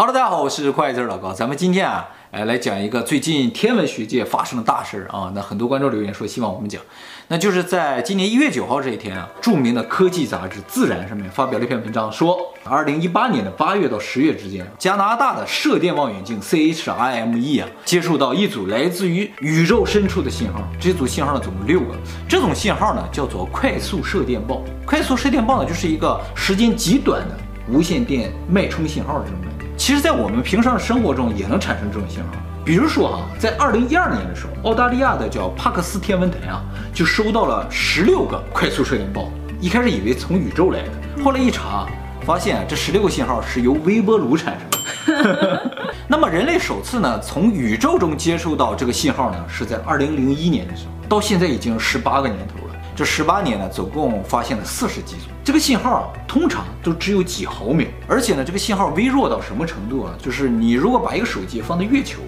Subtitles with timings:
[0.00, 1.32] Hello，大家好，我是快字老高。
[1.32, 5.32] 咱们今天啊，来来讲一个最近天文学界发生的大事儿啊。
[5.34, 6.80] 那很多观众留言说希望我们讲，
[7.26, 20.62] 那就是在今年一月九号这一天啊，著名的科技杂志《自然》上面发表了一篇文章，说二零一八年的八月到十月之间，加拿大的射电望远镜 CHIME 啊，接收到一组来自于宇宙深处的信号。
[20.80, 21.96] 这组信号呢，总共六个。
[22.28, 24.62] 这种信号呢，叫做快速射电暴。
[24.86, 27.36] 快速射电暴呢，就是一个时间极短的
[27.68, 29.67] 无线电脉冲信号这种感觉。
[29.78, 32.30] 其实，在我们平常的生活中也能产生这种信号。
[32.64, 39.30] 比如说哈，在二零一二年的时候，澳大利亚的叫帕克斯天文台啊，就收到了十六个快速射电暴。
[39.60, 41.86] 一开始以为从宇宙来的，后来一查，
[42.22, 45.72] 发现这十六个信号是由微波炉产生的。
[46.08, 52.67] 那么，人类首次呢从宇宙中接收到这个信号呢，是在二零零一年的时候，到现在已经十八个年头了。
[52.98, 55.30] 这十八年呢，总共发现了四十几组。
[55.44, 60.14] 这个信号啊，通常都只有几毫秒，而且呢，这个信号微弱到什么程度啊？
[60.20, 62.18] 就是你如果把一个手机放在月球，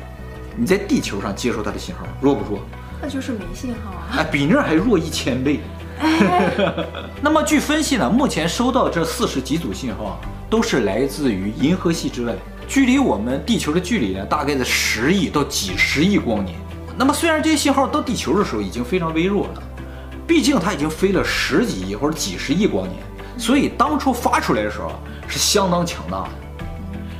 [0.54, 2.62] 你在地球上接收它的信号，弱不弱？
[3.02, 4.18] 那就是没信号啊！
[4.18, 5.58] 哎，比那儿还弱一千倍。
[5.98, 6.72] 哎、
[7.20, 10.16] 那么据分析呢，目前收到这四十几组信号啊，
[10.48, 12.32] 都是来自于银河系之外，
[12.68, 16.56] 距离我们地球的距离呢，大概在十亿到几十亿光年。
[16.96, 19.62] 那么虽然这些信号到地球的时候已经非常微弱了。
[20.30, 22.96] 毕竟它已经飞了十几亿或者几十亿光年，
[23.36, 24.92] 所以当初发出来的时候
[25.26, 26.30] 是相当强大的，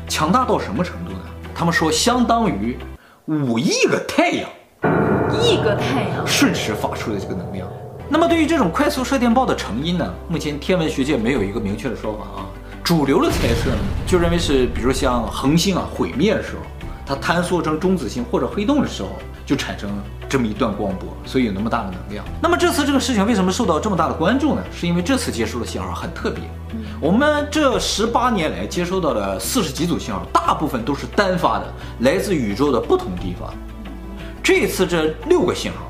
[0.09, 1.19] 强大到什么程度呢？
[1.53, 2.79] 他们说相当于
[3.27, 4.49] 五亿个太阳，
[5.43, 7.67] 亿个太阳瞬时发出的这个能量。
[8.09, 12.47] 那么对于这种快速射电暴的成因呢，目前天文学界没有一个明确的说法啊。
[12.85, 16.63] 主流的猜测呢，就认为是比如像恒星啊毁灭的时候，
[17.05, 19.09] 它坍缩成中子星或者黑洞的时候。
[19.47, 22.25] 就产生了这么一段光波，所以有那么大的能量。
[22.41, 24.63] 那么这次这个事情为什么受到这么大的关注呢？
[24.73, 26.45] 是因为这次接收的信号很特别。
[27.01, 31.67] 我们这十八年来接收到的四十几组信号，大部分都是单发的，
[32.01, 33.53] 来自宇宙的不同地方。
[34.41, 35.89] 这次这六个信号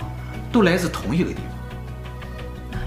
[0.50, 2.78] 都来自同一个地方，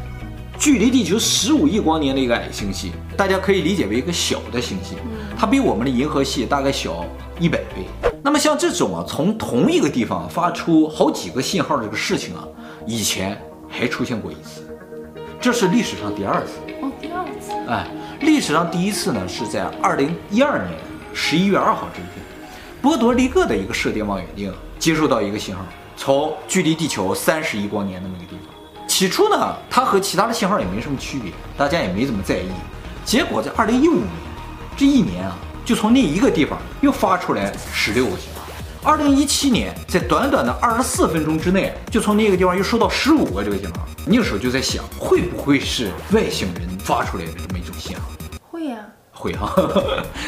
[0.57, 4.95] 距离地球十五亿光年的一个矮星系，大家可以理解为一个小的星系，
[5.37, 7.05] 它比我们的银河系大概小
[7.43, 7.85] 一百倍。
[8.23, 12.47] 那么像这种啊，从同一个地方发出好几个信号的这个事情啊，
[12.87, 13.37] 以前
[13.67, 14.65] 还出现过一次，
[15.41, 16.53] 这是历史上第二次。
[16.81, 17.51] 哦，第二次。
[17.67, 17.85] 哎，
[18.21, 20.79] 历史上第一次呢是在二零一二年
[21.13, 22.25] 十一月二号这一天，
[22.81, 25.65] 波多黎各的一个射电望远镜接收到一个信号，
[25.97, 28.87] 从距离地球三十亿光年那么一个地方。
[28.87, 32.47] 起初呢，它和其他的信号也没什么区别，大家也没怎么在意。
[33.03, 34.07] 结果在二零一五年
[34.77, 35.35] 这一年啊。
[35.65, 38.41] 就从那一个地方又发出来十六个信号。
[38.83, 43.87] 二零一七年，在短短的二十四分钟之内，就从那个地方又收到十五个这个信号。
[44.05, 48.01] 那个时候就在想，会不会是外星人发出来的这么一种信号？
[48.51, 49.55] 会呀、啊，会哈。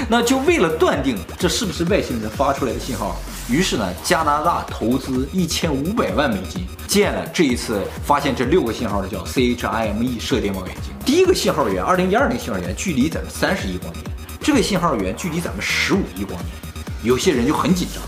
[0.07, 3.17] 那就为了断定这是不是外星人发出来的信号，
[3.49, 10.93] 于是呢，加拿大投资一千五百万美金建了这一次发现这六个信号的叫 CHIME 射电望远镜。
[11.05, 14.14] 第一个信号源，二零一二年信号源距离咱们三十亿光年。
[14.45, 16.51] 这个信号源距离咱们十五亿光年，
[17.01, 18.03] 有些人就很紧张，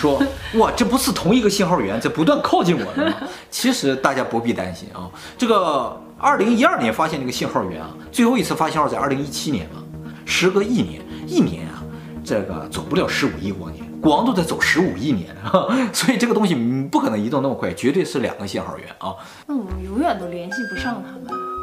[0.00, 0.18] 说
[0.58, 3.16] ：“哇，这不是同一个信号源在不断靠近我们吗？”
[3.50, 9.82] 其实大家不必担心啊，这个二零一二年发现这个信号源啊，最后一次发信号在二零一七年嘛，
[10.24, 11.84] 时隔一年，一年啊，
[12.24, 16.54] 这个走不了十五亿光年，光都在走十五亿年啊， 所以这个东西
[16.90, 19.14] 不可能移动那么快，绝对是两个信号源啊。
[19.46, 21.57] 那我们永远都联系不上他们。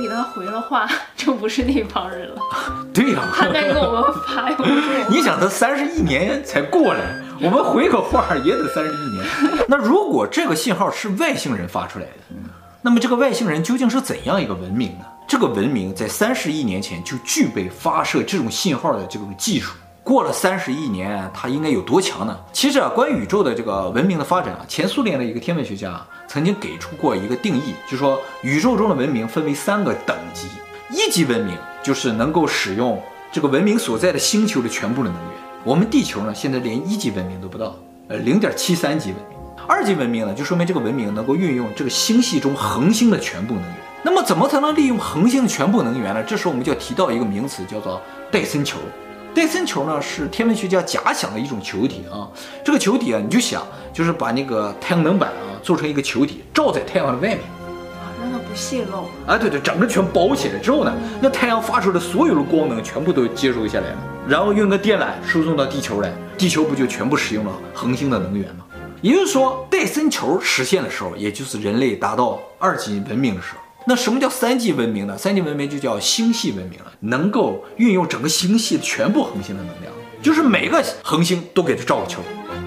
[0.00, 2.40] 给他回了话， 就不是那帮人了。
[2.94, 4.48] 对呀、啊，他在给我们发，
[5.08, 9.24] 你想他三十亿年才过来，我们回个话也得三十亿年。
[9.68, 12.36] 那如果这个信号是外星人发出来的，
[12.82, 15.04] 那么这个外星人究竟是怎样一个文明呢？
[15.28, 19.72] 这个文明在三十亿年前就具备发射这种信号的这种技术。
[20.04, 22.36] 过了三十亿年，它应该有多强呢？
[22.52, 30.48] 其实啊，关于宇宙的这个文明的发展啊，前苏联的一个天文学家曾经给出过一个定义，就说宇宙中的文明分为三个等级，
[30.90, 35.40] 一级文明就是能够使用这个文明所在的星球的全部的能源。
[35.62, 37.76] 我们地球呢，现在连一级文明都不到，
[38.08, 39.38] 呃，零点七三级文明。
[39.68, 43.74] 二级文明呢，就说明这个文明能够运用这个星系中恒星的全部能源。
[44.02, 46.20] 那么怎么才能利用恒星的全部能源呢？
[46.24, 48.78] 这时候我们就要提到一个名词，叫做戴森球。
[49.34, 52.28] 戴森球呢，是天文学家假想的一种球体啊，
[52.62, 59.08] 这个球体啊，你就想就是把那个太阳能板啊做成一个球体，罩在太阳的外面啊，让它不泄露。
[59.26, 60.92] 啊，对对，整个全包起来之后呢，
[61.22, 63.98] 那太阳发出的所有的光能全部都接收下来了，
[64.28, 68.66] 然后用个电缆输送到地球来，地球不就全部使用了恒星的能源吗？
[69.00, 73.61] 也就是说，戴森球实现的时候，也就是人类达到二级文明的时候。
[73.86, 75.16] 那什么叫三级文明呢？
[75.18, 79.92] 三级文明就叫星系文明了，能够运用整个星系全部恒星的能量，
[80.22, 82.20] 就是每个恒星都给它照个球。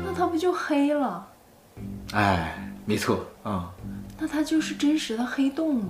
[0.06, 1.28] 那它不就黑了？
[2.14, 3.70] 哎，没错啊。
[4.20, 5.90] 那它就是真实的黑洞吗？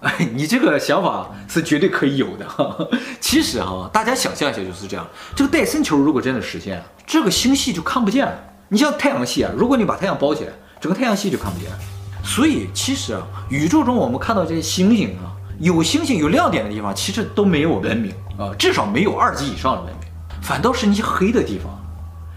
[0.00, 2.46] 哎， 你这个想法是绝对可以有的。
[3.20, 8.32] 其实哈，大家想象一下就是这样，这个戴森球如果真的实现了，这个星系就看不见了。
[8.68, 11.78] 你像太阳系啊，如果你把太阳包起来，整个太阳系就看不见了。
[12.24, 15.30] 所以其实啊，宇宙中我们看到这些星星啊，
[15.60, 20.08] 有星星有亮点的地方，其实都没有文明啊，至少没有二级以上的文明。
[20.40, 21.78] 反倒是那些黑的地方，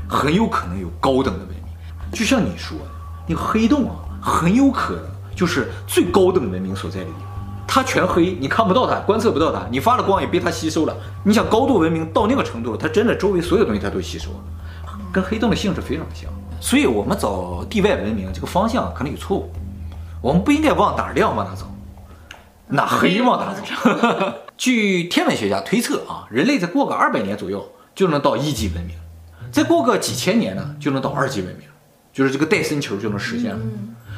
[0.07, 1.57] 很有可能有高等的文明。
[2.11, 2.85] 就像你说的，
[3.27, 5.03] 那个黑洞啊，很有可能
[5.33, 7.21] 就是最高等文明所在的地方。
[7.65, 10.95] 它全黑，你看不到它，观测不到它，你发的光也被它吸收了。
[11.23, 14.37] 你想高度文明到那个程度，它真的周围所有东西它都吸收了，
[15.11, 16.29] 跟黑洞的性质非常像。
[16.59, 19.51] 所以我们找地外文明这个方向可能有错误。
[20.27, 21.65] 我们不应该往哪亮往哪走，
[22.68, 23.63] 哪黑往哪走。
[24.57, 27.65] 据天文学家推测啊，人类再过个二百年左右
[27.95, 28.94] 就能到一级文明，
[29.53, 31.65] 再过个几千年呢就能到二级文明，
[32.12, 33.59] 就是这个戴森球就能实现了。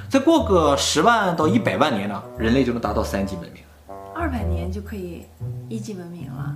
[0.09, 3.61] 再过个十万到一百万年呢，人类就能达到三级文明。
[4.15, 5.27] 二百年就可以
[5.69, 6.55] 一级文明了，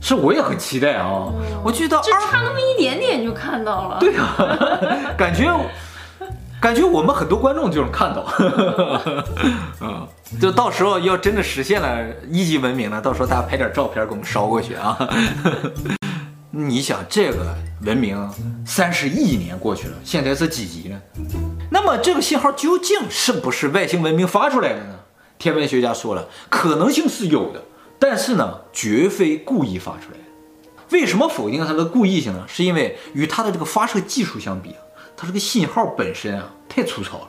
[0.00, 1.30] 是我也很期待啊！
[1.62, 4.00] 我觉得就差那么一点点就看到了。
[4.00, 4.34] 对啊，
[5.16, 5.48] 感觉。
[6.60, 8.26] 感觉我们很多观众就能看到，
[9.80, 10.06] 嗯，
[10.40, 14.98] 就到时候要真的实现了一级文明了，到时候大家拍点照片给我们捎过去啊。
[16.50, 18.28] 你想这个文明
[18.66, 21.00] 三十亿年过去了，现在是几级呢？
[21.70, 24.96] 那么这个信号究竟是不是外星文明发出来的呢？
[25.38, 27.62] 天文学家说了，可能性是有的，
[28.00, 30.24] 但是呢，绝非故意发出来的。
[30.90, 32.44] 为什么否定它的故意性呢？
[32.48, 34.80] 是因为与它的这个发射技术相比啊。
[35.20, 37.28] 它这个信号本身啊太粗糙了，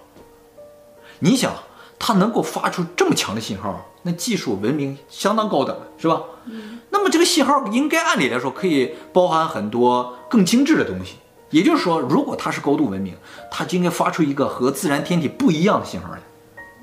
[1.17, 1.51] 你想
[1.97, 6.21] 它能够发出这么强的信号，那技术文明相当高等了，是吧？
[6.45, 6.79] 嗯。
[6.91, 11.15] 那么这个信号应该按理来说可以包含很多更精致的东西，
[11.49, 13.15] 也就是说，如果它是高度文明，
[13.49, 16.19] 它就应该发出一个和自然天体不一样的信号来，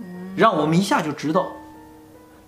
[0.00, 1.46] 嗯，让我们一下就知道。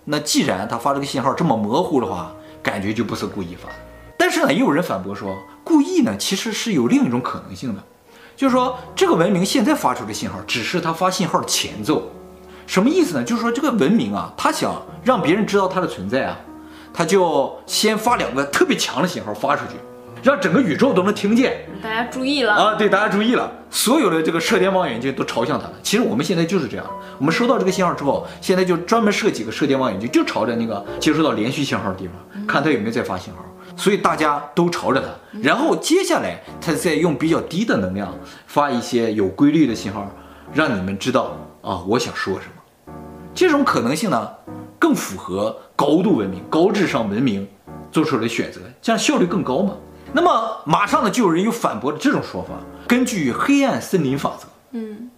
[0.03, 3.75] 那既然它发这个信号这么模糊的话，感觉就不是故意发的。
[4.17, 7.81] 但是呢，也有人反驳说，故意呢其实是有另一种可能性的。
[8.39, 12.09] 就是说，这个文明现在发出的信号，只是它发信号的前奏。
[12.65, 13.21] 什么意思呢？
[13.21, 16.37] 就是说，这个文明啊，它想让别人知道它的存在啊，
[16.93, 19.73] 它就先发两个特别强的信号发出去，
[20.23, 21.65] 让整个宇宙都能听见。
[21.83, 22.75] 大家注意了啊！
[22.75, 25.73] 对，大家注意了，所有的这个射电望远镜都朝向它了。
[25.83, 26.85] 其实我们现在就是这样，
[27.17, 33.43] 我们收到这个信号之后，现在就专门设几个射电望远镜，就朝着那个接收到连续信号的地方，看它有没有在发信号。
[33.75, 38.13] 所以大家都朝着它，然后接下来它再用比较低的能量
[38.47, 40.09] 发一些有规律的信号，
[40.53, 42.93] 让你们知道啊，我想说什么。
[43.33, 44.29] 这种可能性呢，
[44.77, 47.47] 更符合高度文明、高智商文明
[47.91, 49.75] 做出来的选择，这样效率更高嘛。
[50.11, 52.49] 那么马上呢，就有人又反驳了这种说法。
[52.87, 55.11] 根据黑暗森林法则，嗯，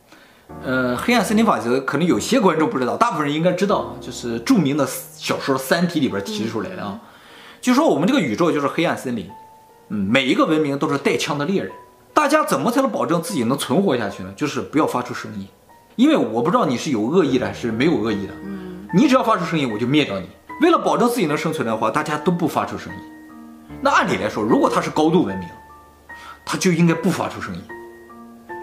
[0.64, 7.00] 呃，黑暗森林法则可能有些观众不知道，大部分人应该知道，就是著名的小说《三体》里边提出来的啊。
[7.62, 9.30] 就说我们这个宇宙就是黑暗森林，
[9.90, 11.72] 嗯，每一个文明都是带枪的猎人，
[12.12, 14.34] 大家怎么才能保证自己能存活下去呢？
[14.36, 15.48] 就是不要发出声音，
[15.96, 20.28] 因为我不知道你是有恶意的还是没有恶意的，嗯，你只要发出声音，我就灭掉你。
[20.62, 23.00] 为了保证自己能生存的话，大家都不发出声音。
[23.80, 25.48] 那按理来说，如果它是高度文明，
[26.44, 27.62] 它就应该不发出声音。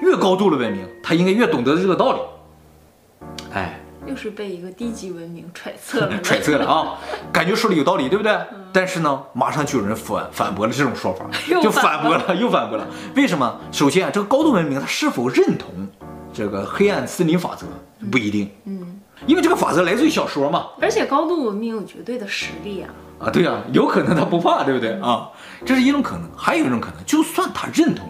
[0.02, 3.28] 越高度的文明，它应该越懂得这个道理。
[3.52, 3.80] 哎。
[4.08, 6.98] 又是被一个低级文明揣测了， 揣测了啊，
[7.32, 8.32] 感觉说的有道理，对不对？
[8.32, 11.26] 嗯、但是呢，马上就有人反反驳了这种说法，
[11.62, 12.86] 就反驳了，又反驳了。
[13.14, 13.60] 为什么？
[13.70, 15.86] 首先啊，这个高度文明它是否认同
[16.32, 17.66] 这个黑暗森林法则
[18.10, 20.68] 不一定，嗯，因为这个法则来自于小说嘛。
[20.80, 22.88] 而且高度文明有绝对的实力啊，
[23.26, 25.28] 啊，对啊，有可能他不怕，对不对啊？
[25.66, 28.08] 这是一种可能，还有一种可能，就算他认同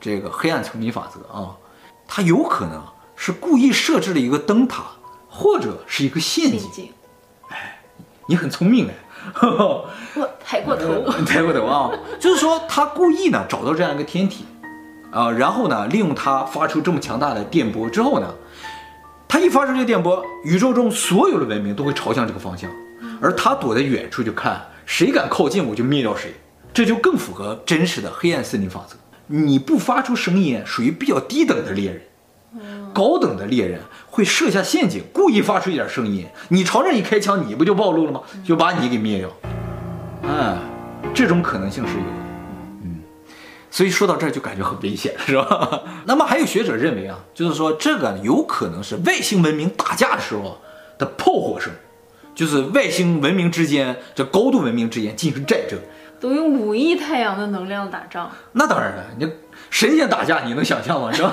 [0.00, 1.56] 这个黑暗森林法则啊，
[2.06, 2.82] 他有可能
[3.16, 4.84] 是故意设置了一个灯塔。
[5.40, 6.92] 或者是一个陷阱，
[7.48, 7.80] 哎，
[8.26, 8.94] 你很聪明哎，
[9.40, 9.88] 我
[10.44, 14.44] 抬过头， 抬过头啊，就是说他故意呢找到这样一个天体，
[15.10, 18.34] 啊，然后呢利用它发出这么强大的电波之后呢，
[19.26, 22.70] 他一发出这个电波，宇宙中所有的文明都会朝向这个方向，
[23.22, 26.34] 而他躲在远处就看，谁敢靠近我就灭掉谁，
[26.74, 28.94] 这就更符合真实的黑暗森林法则。
[29.26, 32.02] 你不发出声音，属于比较低等的猎人。
[32.92, 38.20] 高等的猎人会设下陷阱，故意发出一点声音，你朝这一开枪，你不就暴露了吗？
[38.44, 39.30] 就把你给灭掉。
[40.22, 40.56] 哎，
[41.14, 42.10] 这种可能性是有的。
[42.82, 43.00] 嗯，
[43.70, 45.82] 所以说到这儿就感觉很危险，是吧？
[46.06, 50.58] 那么还有学者认为啊，就是说这个有可能是外星文明打架的时候，
[50.98, 51.72] 的炮火声，
[52.34, 55.78] 就是外星文明之间这高度文明之间进行战争，
[56.18, 58.30] 都用五亿太阳的能量打仗。
[58.52, 59.26] 那当然了，你
[59.68, 61.10] 神仙打架你能想象吗？
[61.12, 61.32] 是吧？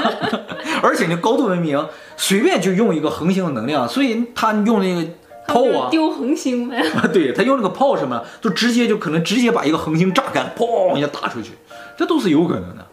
[0.84, 5.10] 而且你高度文明随便就用一个恒星的能量，所以他用那个
[5.48, 6.84] 炮啊，丢恒星呗。
[7.14, 11.52] 对，他用那个炮什么，就直接就可能直接把一个恒星炸干，砰一下打出去，
[11.98, 12.88] 这都是有可能的。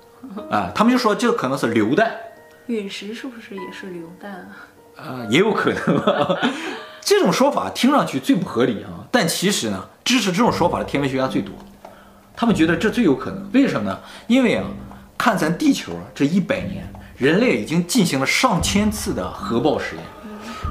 [0.51, 2.11] 啊，他们就说这可能是流弹。
[2.67, 4.49] 陨石是不是也是流弹啊？
[4.97, 6.39] 啊，也有可能。
[7.03, 11.55] 这种说法听上去最不合理啊，但其实呢，支持这种说法的天文学家最多。
[12.35, 13.99] 他们觉得这最有可能，为什么呢？
[14.27, 14.65] 因为啊，
[15.17, 20.05] 看咱地球这一百年，人类已经进行了上千次的核爆实验，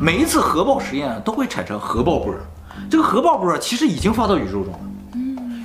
[0.01, 2.33] 每一次核爆实验都会产生核爆波。
[2.89, 4.79] 这个核爆波其实已经发到宇宙中了。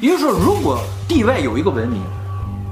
[0.00, 2.02] 也就是说，如果地外有一个文明。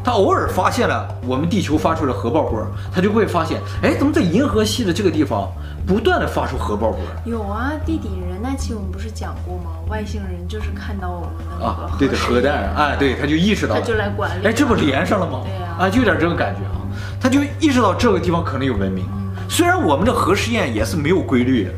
[0.07, 5.51] 他偶尔发现了我们地球发出的核爆波，他就会发现，哎，怎么在银河系的这个地方
[5.85, 7.01] 不断的发出核爆波？
[7.25, 9.73] 有啊，地底人那期我们不是讲过吗？
[9.89, 15.41] 外星人就是看到我们的那个啊，对的核弹，哎，对，他就意识到，他就来管理，哎，这不连上了吗？
[15.43, 16.87] 对呀，啊，就有点这个感觉啊，
[17.21, 19.05] 他就意识到这个地方可能有文明，
[19.49, 21.73] 虽然我们的核试验也是没有规律的，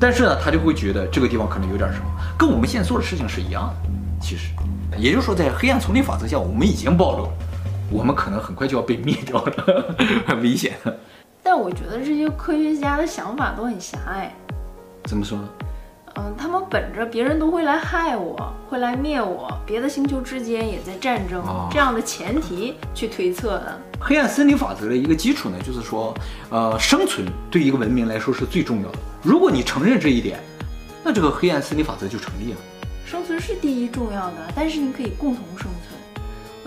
[0.00, 2.06] 但是呢，他就会觉得这个地方可能有点什么，
[2.38, 3.90] 跟我们现在做的事情是一样的。
[4.18, 4.48] 其实，
[4.96, 7.30] 也就是说，在黑暗丛林法则下，我们已经暴露了。
[7.90, 9.94] 我们可能很快就要被灭掉了，
[10.26, 10.76] 很危险。
[11.42, 14.34] 但我觉得这些科学家的想法都很狭隘。
[15.04, 15.48] 怎么说呢？
[16.18, 23.78] 嗯，他们本着别人都会来害我，会来灭我，别的星球之间也在战争，哦，这样的前提去推测的。
[24.00, 26.14] 黑暗森林法则的一个基础呢，就是说，
[26.48, 28.98] 呃，生存对一个文明来说是最重要的。
[29.22, 30.40] 如果你承认这一点，
[31.04, 32.58] 那这个黑暗森林法则就成立了。
[33.04, 35.95] 生存是第一重要的，但是你可以共同生存。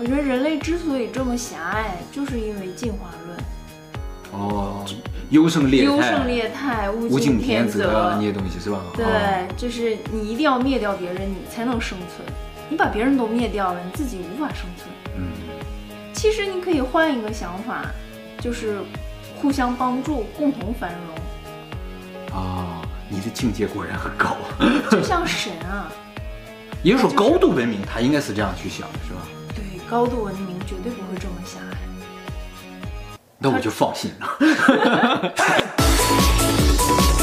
[0.00, 3.38] 我觉得人类之所以这么狭隘，就是因为进化论。
[4.32, 4.82] 哦，
[5.28, 8.80] 优胜劣汰，优胜劣汰，物竞天择那些东西是吧？
[8.96, 9.04] 对，
[9.58, 12.26] 就是你一定要灭掉别人，你才能生存。
[12.70, 14.88] 你把别人都灭掉了，你自己无法生存。
[15.18, 15.32] 嗯，
[16.14, 17.84] 其实你可以换一个想法，
[18.40, 18.78] 就是
[19.36, 20.94] 互相帮助，共同繁
[22.30, 22.40] 荣。
[22.40, 22.80] 啊，
[23.10, 24.34] 你的境界果然很高，
[24.90, 25.92] 就像 神啊。
[26.82, 29.20] 也就是说，高度文明，他应该是这样去想的，是吧？
[29.90, 31.76] 高度文明绝对不会这么狭隘。
[33.38, 35.34] 那我就放心了。